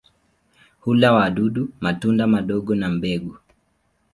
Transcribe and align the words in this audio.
Hula 0.79 1.11
wadudu, 1.13 1.69
matunda 1.81 2.27
madogo 2.27 2.75
na 2.75 2.89
mbegu. 2.89 3.37